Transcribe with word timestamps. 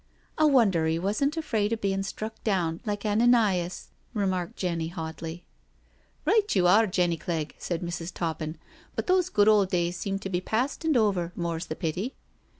"I 0.39 0.45
wonder 0.45 0.87
'e 0.87 0.97
wasn't 0.97 1.37
afraid 1.37 1.71
of 1.71 1.79
bein' 1.79 2.01
struck 2.01 2.43
down, 2.43 2.81
like 2.87 3.05
Ananias," 3.05 3.89
remarked 4.15 4.55
Jenny 4.57 4.87
hotly.•• 4.87 5.43
Right 6.25 6.55
you 6.55 6.65
are, 6.65 6.87
Jenny 6.87 7.17
Clegg," 7.17 7.53
said 7.59 7.83
Mrs, 7.83 8.11
Toppin. 8.11 8.57
But 8.95 9.05
those 9.05 9.29
good 9.29 9.47
old 9.47 9.69
days 9.69 9.95
seem 9.97 10.17
to 10.17 10.29
be 10.31 10.41
past 10.41 10.83
and 10.83 10.97
over, 10.97 11.33
more*s 11.35 11.65
the 11.67 11.75
pity." 11.75 12.15